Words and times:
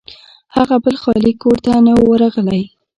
هغه 0.55 0.75
بل 0.83 0.95
خالي 1.03 1.33
کور 1.41 1.57
ته 1.65 1.71
نه 1.85 1.93
و 1.95 1.99
ورغلی. 2.11 2.63